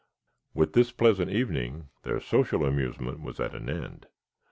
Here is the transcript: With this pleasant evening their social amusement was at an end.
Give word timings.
With 0.55 0.73
this 0.73 0.91
pleasant 0.91 1.29
evening 1.29 1.89
their 2.01 2.19
social 2.19 2.65
amusement 2.65 3.21
was 3.21 3.39
at 3.39 3.53
an 3.53 3.69
end. 3.69 4.07